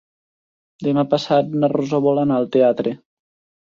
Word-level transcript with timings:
Demà 0.87 1.05
passat 1.13 1.55
na 1.59 1.71
Rosó 1.77 2.03
vol 2.09 2.25
anar 2.27 2.43
al 2.43 2.53
teatre. 2.61 3.01